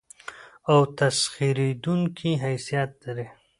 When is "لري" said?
3.05-3.25